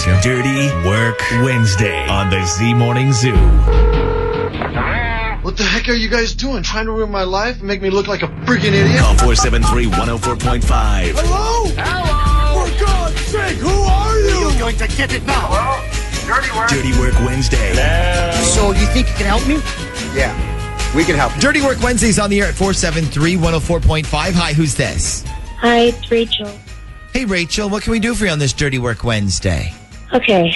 [0.00, 3.36] Dirty Work Wednesday on the Z Morning Zoo.
[5.42, 6.62] What the heck are you guys doing?
[6.62, 8.98] Trying to ruin my life and make me look like a freaking idiot?
[8.98, 11.12] Call 473 104.5.
[11.16, 11.64] Hello?
[11.76, 12.64] Hello?
[12.64, 14.48] For God's sake, who are you?
[14.48, 15.82] You're going to get it now.
[16.26, 17.74] Dirty Work Dirty Work Wednesday.
[18.54, 19.56] So you think you can help me?
[20.18, 20.32] Yeah,
[20.96, 21.34] we can help.
[21.34, 24.06] Dirty Work Wednesdays on the air at 473 104.5.
[24.32, 25.24] Hi, who's this?
[25.58, 26.50] Hi, it's Rachel.
[27.12, 29.74] Hey, Rachel, what can we do for you on this Dirty Work Wednesday?
[30.12, 30.52] Okay,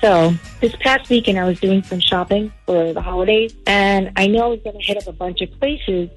[0.00, 4.44] so this past weekend I was doing some shopping for the holidays, and I know
[4.44, 6.10] I was going to hit up a bunch of places.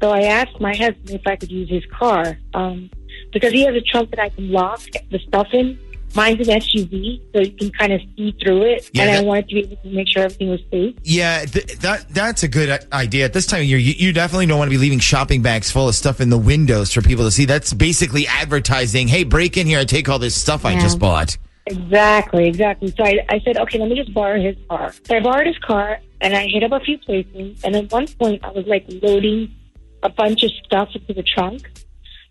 [0.00, 2.90] So I asked my husband if I could use his car um,
[3.32, 4.80] because he has a trunk that I can lock
[5.10, 5.78] the stuff in.
[6.14, 9.48] Mine's an SUV, so you can kind of see through it, Yeah, and I wanted
[9.48, 10.94] to be able to make sure everything was safe.
[11.04, 13.24] Yeah, th- that that's a good idea.
[13.24, 15.70] At this time of year, you, you definitely don't want to be leaving shopping bags
[15.70, 17.46] full of stuff in the windows for people to see.
[17.46, 19.08] That's basically advertising.
[19.08, 21.38] Hey, break in here and take all this stuff I just bought.
[21.66, 22.92] Exactly, exactly.
[22.96, 24.92] So I, I said, okay, let me just borrow his car.
[25.04, 27.62] So I borrowed his car and I hit up a few places.
[27.64, 29.54] And at one point, I was like loading
[30.02, 31.70] a bunch of stuff into the trunk.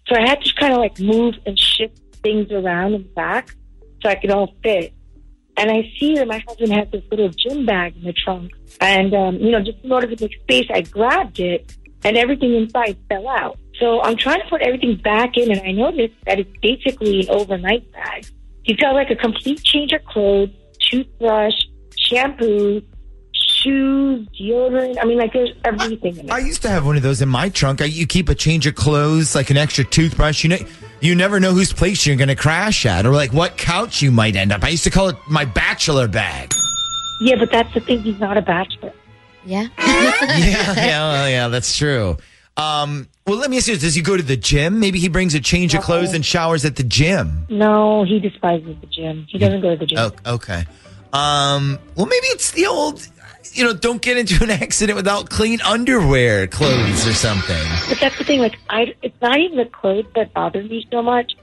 [0.08, 3.56] So I had to kind of like move and shift things around in the back
[4.02, 4.94] so I could all fit.
[5.58, 8.52] And I see that my husband has this little gym bag in the trunk.
[8.80, 12.56] And, um, you know, just in order to make space, I grabbed it and everything
[12.56, 13.58] inside fell out.
[13.80, 17.30] So I'm trying to put everything back in and I noticed that it's basically an
[17.30, 18.26] overnight bag.
[18.64, 21.54] He's got like a complete change of clothes, toothbrush,
[21.98, 22.82] shampoo,
[23.34, 24.98] shoes, deodorant.
[25.02, 26.32] I mean, like there's everything in it.
[26.32, 27.82] I used to have one of those in my trunk.
[27.82, 30.44] I, you keep a change of clothes, like an extra toothbrush.
[30.44, 30.58] You know,
[31.00, 34.12] you never know whose place you're going to crash at, or like what couch you
[34.12, 34.64] might end up.
[34.64, 36.54] I used to call it my bachelor bag.
[37.22, 38.02] yeah, but that's the thing.
[38.02, 38.94] He's not a bachelor.
[39.44, 39.68] Yeah.
[39.80, 42.18] yeah, yeah, well, yeah, that's true.
[42.58, 43.78] Um, well, let me ask you.
[43.78, 44.80] Does he go to the gym?
[44.80, 47.46] Maybe he brings a change of clothes and showers at the gym.
[47.50, 49.26] No, he despises the gym.
[49.30, 49.98] He doesn't go to the gym.
[50.00, 50.66] Oh, okay.
[51.14, 53.08] Um, well, maybe it's the old,
[53.54, 57.68] you know, don't get into an accident without clean underwear, clothes, or something.
[57.90, 58.40] But that's the thing.
[58.40, 61.34] Like, I, it's not even the clothes that bother me so much.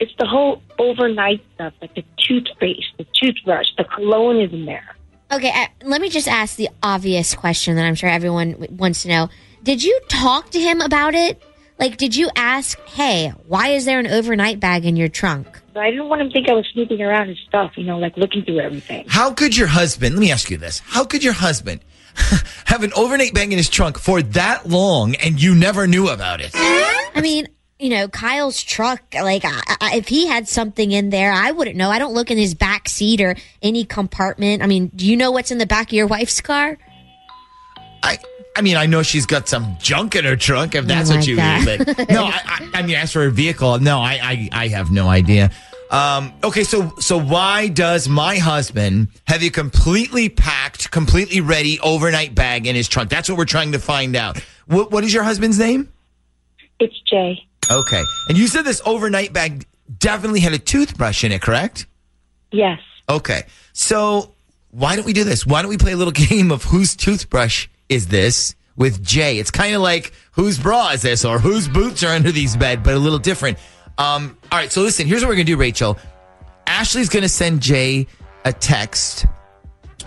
[0.00, 4.96] It's the whole overnight stuff, like the toothpaste, the toothbrush, the cologne is in there.
[5.32, 9.02] Okay, uh, let me just ask the obvious question that I'm sure everyone w- wants
[9.02, 9.28] to know.
[9.62, 11.40] Did you talk to him about it?
[11.78, 15.46] Like, did you ask, hey, why is there an overnight bag in your trunk?
[15.72, 17.98] But I didn't want him to think I was snooping around his stuff, you know,
[17.98, 19.06] like looking through everything.
[19.08, 20.14] How could your husband?
[20.16, 21.80] Let me ask you this: How could your husband
[22.66, 26.40] have an overnight bag in his trunk for that long and you never knew about
[26.40, 26.50] it?
[26.54, 27.48] I mean,
[27.78, 31.76] you know, Kyle's truck, like, I, I, if he had something in there, I wouldn't
[31.76, 31.90] know.
[31.90, 34.62] I don't look in his back seat or any compartment.
[34.62, 36.78] I mean, do you know what's in the back of your wife's car?
[38.04, 38.18] I,
[38.56, 41.26] I mean, I know she's got some junk in her trunk, if that's Oh what
[41.26, 41.64] you God.
[41.66, 41.78] mean.
[41.84, 44.90] But no, I, I, I mean, as for her vehicle, no, I, I, I have
[44.90, 45.50] no idea.
[45.90, 52.34] Um, okay, so so why does my husband have a completely packed, completely ready overnight
[52.34, 53.10] bag in his trunk?
[53.10, 54.38] That's what we're trying to find out.
[54.66, 55.92] What, what is your husband's name?
[56.80, 57.44] It's Jay.
[57.70, 59.66] Okay, and you said this overnight bag
[59.98, 61.86] definitely had a toothbrush in it, correct?
[62.50, 62.80] Yes.
[63.08, 63.42] Okay.
[63.74, 64.34] So
[64.70, 65.46] why don't we do this?
[65.46, 69.38] Why don't we play a little game of whose toothbrush is this with Jay?
[69.38, 72.82] It's kind of like whose bra is this or whose boots are under these bed,
[72.82, 73.58] but a little different.
[73.98, 74.72] Um, all right.
[74.72, 75.98] So listen, here's what we're to do, Rachel.
[76.66, 78.06] Ashley's to send Jay
[78.44, 79.26] a text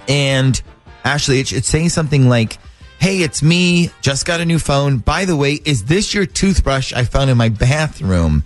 [0.08, 0.62] and
[1.04, 2.58] Ashley, it's, it's saying something like,
[3.00, 3.92] Hey, it's me.
[4.02, 4.98] Just got a new phone.
[4.98, 8.44] By the way, is this your toothbrush I found in my bathroom?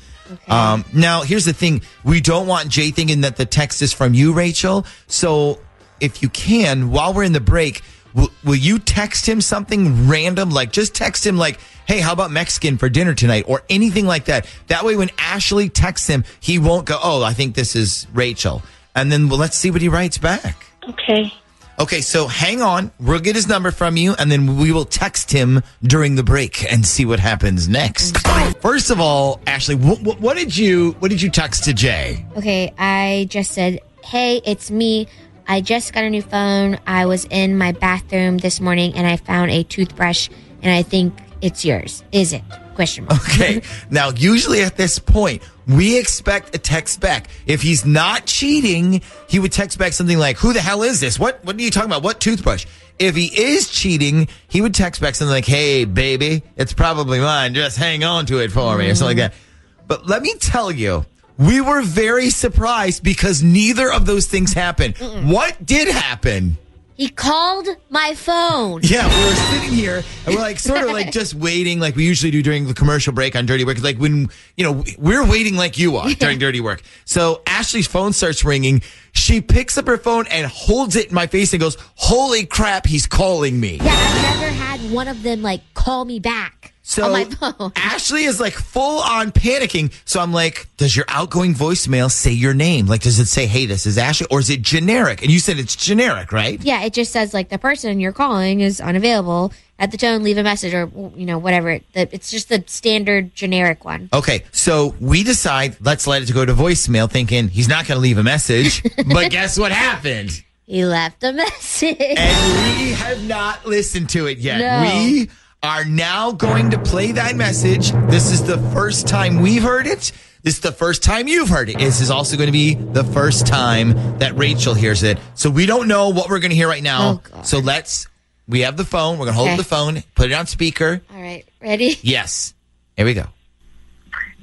[0.48, 1.82] Um, now, here's the thing.
[2.04, 4.86] We don't want Jay thinking that the text is from you, Rachel.
[5.08, 5.60] So
[6.02, 7.82] if you can, while we're in the break,
[8.14, 10.50] will, will you text him something random?
[10.50, 14.26] Like just text him like, Hey, how about Mexican for dinner tonight or anything like
[14.26, 14.48] that?
[14.68, 18.62] That way, when Ashley texts him, he won't go, Oh, I think this is Rachel.
[18.96, 20.66] And then well, let's see what he writes back.
[20.88, 21.32] Okay.
[21.80, 22.92] Okay, so hang on.
[23.00, 26.70] We'll get his number from you, and then we will text him during the break
[26.70, 28.18] and see what happens next.
[28.60, 32.26] First of all, Ashley, what, what, what did you what did you text to Jay?
[32.36, 35.08] Okay, I just said, "Hey, it's me.
[35.50, 36.80] I just got a new phone.
[36.86, 40.30] I was in my bathroom this morning and I found a toothbrush
[40.62, 42.04] and I think it's yours.
[42.12, 42.44] Is it?"
[42.76, 43.20] Question mark.
[43.28, 47.30] Okay, now usually at this point, we expect a text back.
[47.48, 51.18] If he's not cheating, he would text back something like, "Who the hell is this?
[51.18, 52.04] What what are you talking about?
[52.04, 52.68] What toothbrush?"
[53.00, 57.56] If he is cheating, he would text back something like, "Hey, baby, it's probably mine.
[57.56, 59.34] Just hang on to it for me," or something like that.
[59.34, 59.88] Mm.
[59.88, 61.06] But let me tell you,
[61.40, 64.98] we were very surprised because neither of those things happened.
[64.98, 66.58] What did happen?
[67.00, 68.82] He called my phone.
[68.84, 72.04] Yeah, we were sitting here and we're like sort of like just waiting like we
[72.04, 73.82] usually do during the commercial break on Dirty Work.
[73.82, 74.28] Like when,
[74.58, 76.82] you know, we're waiting like you are during Dirty Work.
[77.06, 78.82] So Ashley's phone starts ringing.
[79.14, 82.86] She picks up her phone and holds it in my face and goes, Holy crap,
[82.86, 83.78] he's calling me.
[83.78, 87.72] Yeah, I've never had one of them like call me back So on my phone.
[87.76, 89.94] Ashley is like full on panicking.
[90.06, 92.88] So I'm like, does your outgoing voicemail say your name?
[92.88, 94.26] Like, does it say, hey, this is Ashley?
[94.32, 95.22] Or is it generic?
[95.22, 96.60] And you said it's generic, right?
[96.64, 99.54] Yeah, it just says like the person you're calling is unavailable.
[99.78, 101.70] At the tone, leave a message or you know whatever.
[101.70, 104.10] It, it's just the standard generic one.
[104.12, 108.02] Okay, so we decide let's let it go to voicemail, thinking he's not going to
[108.02, 108.84] leave a message.
[109.14, 110.44] but guess what happened?
[110.66, 111.98] He left a message.
[112.00, 114.60] And we have not listened to it yet.
[114.60, 115.04] No.
[115.04, 115.30] We
[115.62, 117.92] are now going to play that message.
[118.10, 120.12] This is the first time we've heard it.
[120.42, 121.78] This is the first time you've heard it.
[121.78, 125.18] This is also going to be the first time that Rachel hears it.
[125.36, 127.22] So we don't know what we're going to hear right now.
[127.34, 128.08] Oh, so let's,
[128.48, 129.20] we have the phone.
[129.20, 129.58] We're going to hold Okay.
[129.58, 131.02] the phone, put it on speaker.
[131.14, 131.98] All right, ready?
[132.02, 132.54] Yes.
[132.96, 133.26] Here we go.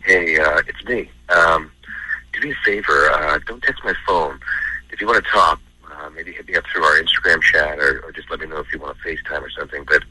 [0.04, 1.10] Hey, uh, it's me.
[1.30, 1.70] Um,
[2.34, 3.10] do me a favor.
[3.10, 4.38] Uh, don't text my phone.
[4.90, 5.60] If you want to talk,
[5.90, 8.58] uh, maybe hit me up through our Instagram chat, or, or just let me know
[8.58, 9.82] if you want to FaceTime or something.
[9.88, 10.02] But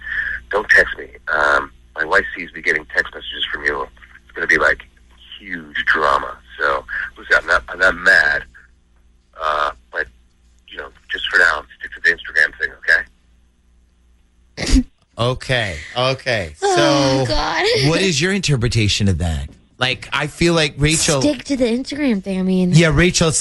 [0.56, 1.08] don't text me.
[1.28, 3.82] Um, my wife sees me getting text messages from you.
[4.24, 4.84] It's going to be like
[5.38, 6.38] huge drama.
[6.58, 6.86] So,
[7.18, 8.44] listen, I'm not, I'm not mad.
[9.40, 10.08] Uh, but
[10.70, 12.72] you know, just for now, stick to the Instagram thing,
[14.64, 14.86] okay?
[15.18, 15.78] Okay.
[15.98, 16.54] Okay.
[16.58, 17.66] So Oh, God.
[17.90, 19.50] what is your interpretation of that?
[19.78, 21.22] Like, I feel like Rachel.
[21.22, 22.38] Stick to the Instagram thing.
[22.38, 23.32] I mean, Yeah, Rachel.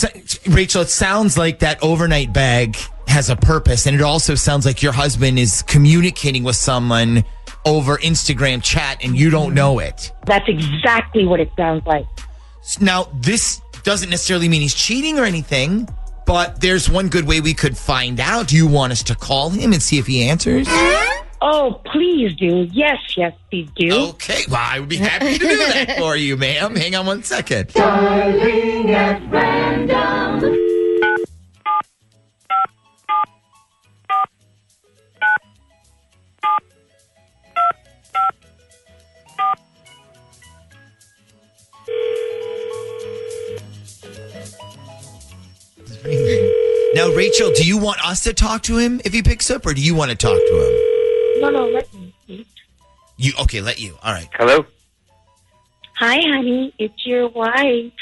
[0.46, 2.76] Rachel, it sounds like that overnight bag
[3.14, 7.22] has a purpose, and it also sounds like your husband is communicating with someone
[7.64, 10.10] over Instagram chat, and you don't know it.
[10.26, 12.06] That's exactly what it sounds like.
[12.80, 15.88] Now, this doesn't necessarily mean he's cheating or anything,
[16.26, 18.48] but there's one good way we could find out.
[18.48, 20.66] Do you want us to call him and see if he answers?
[21.40, 22.68] Oh, please do.
[22.72, 23.94] Yes, yes, please do.
[24.08, 26.74] Okay, well, I would be happy to do that for you, ma'am.
[26.74, 27.70] Hang on one second.
[46.94, 49.74] Now, Rachel, do you want us to talk to him if he picks up, or
[49.74, 51.40] do you want to talk to him?
[51.42, 52.14] No, no, let me.
[52.26, 52.46] please.
[53.16, 53.60] You okay?
[53.60, 53.96] Let you.
[54.02, 54.28] All right.
[54.34, 54.64] Hello.
[55.98, 56.72] Hi, honey.
[56.78, 57.92] It's your wife.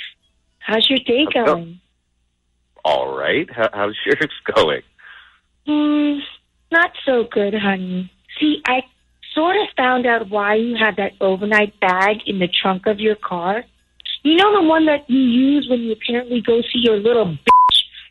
[0.59, 1.45] How's your day Oh.
[1.47, 1.81] going?
[2.85, 3.49] All right.
[3.51, 4.83] How, how's yours going?
[5.67, 6.19] Hmm,
[6.71, 8.11] not so good, honey.
[8.41, 8.83] See, I
[9.35, 13.15] sort of found out why you have that overnight bag in the trunk of your
[13.17, 13.65] car.
[14.23, 17.52] You know the one that you use when you apparently go see your little bitch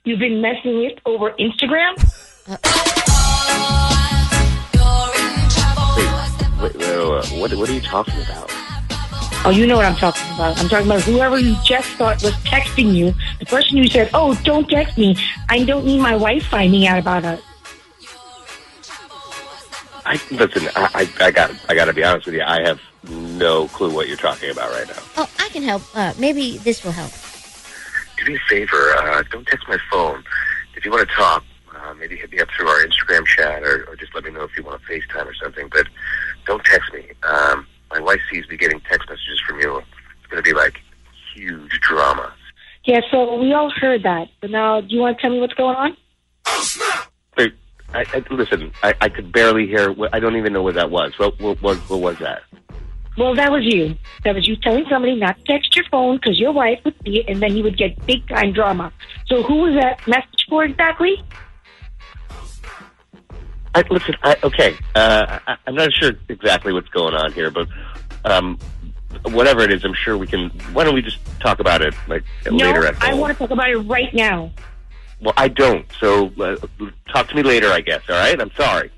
[0.04, 1.96] you've been messing with over Instagram?
[6.62, 8.48] Wait, wait, wait, wait, what, what are you talking about?
[9.44, 10.60] Oh, you know what I'm talking about.
[10.62, 13.14] I'm talking about whoever you just thought was texting you.
[13.40, 15.18] The person who said, "Oh, don't text me.
[15.50, 17.42] I don't need my wife finding out about us."
[20.06, 20.68] I listen.
[20.76, 21.52] I, I, I got.
[21.70, 22.44] I got to be honest with you.
[22.44, 25.02] I have no clue what you're talking about right now.
[25.18, 25.82] oh, I can help.
[25.96, 27.12] Uh, maybe this will help.
[28.24, 28.94] Do me a favor.
[28.98, 30.24] Uh, don't text my phone.
[30.76, 31.44] If you want to talk,
[31.76, 34.44] uh, maybe hit me up through our Instagram chat, or, or just let me know
[34.44, 35.70] if you want to FaceTime or something.
[35.72, 35.88] But
[36.46, 37.10] don't text me.
[37.24, 39.78] Um, my wife sees me getting text messages from you.
[39.78, 40.80] It's going to be like
[41.34, 42.34] huge drama.
[42.86, 44.28] Yeah, so we all heard that.
[44.40, 45.98] But now, do you want to tell me what's going on?
[47.38, 47.54] Wait,
[47.94, 49.96] I, I, listen, I, I could barely hear.
[50.14, 51.14] I don't even know what that was.
[51.18, 52.42] What, what, what, what was that?
[53.18, 53.96] Well, that was you.
[54.24, 57.20] That was you telling somebody not to text your phone because your wife would see
[57.20, 58.94] it, and then you would get big time drama.
[59.28, 61.22] So, who was that message for exactly?
[63.74, 67.68] I, listen, I, okay, uh, I, I'm not sure exactly what's going on here, but
[68.26, 68.58] um,
[69.24, 70.50] whatever it is, I'm sure we can.
[70.74, 73.52] Why don't we just talk about it like No, later at I want to talk
[73.52, 74.52] about it right now.
[75.22, 75.86] Well, I don't.
[76.00, 76.56] So uh,
[77.14, 78.02] talk to me later, I guess.
[78.10, 78.40] All right?
[78.40, 78.92] I'm sorry.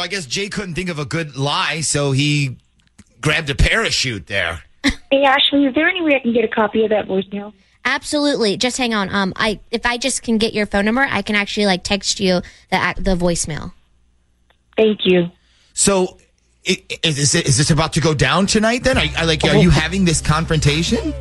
[0.00, 2.56] So I guess Jay couldn't think of a good lie, so he
[3.20, 4.62] grabbed a parachute there.
[5.10, 7.52] Hey, Ashley, is there any way I can get a copy of that voicemail?
[7.84, 8.56] Absolutely.
[8.56, 9.12] Just hang on.
[9.14, 12.18] Um, I if I just can get your phone number, I can actually like text
[12.18, 12.40] you
[12.70, 13.72] the the voicemail.
[14.76, 15.30] Thank you.
[15.74, 16.16] So.
[16.66, 18.84] i- i- Is, this about to go down tonight?
[18.84, 21.12] Then, are, are like, are you having this confrontation?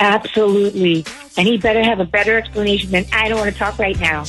[0.00, 1.04] Absolutely.
[1.36, 4.24] And he better have a better explanation than I don't want to talk right now.